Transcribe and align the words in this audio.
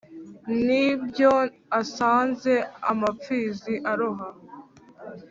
ni 0.65 0.85
bwo 1.03 1.31
asanze 1.81 2.53
amapfizi 2.91 3.73
aroha 3.91 4.27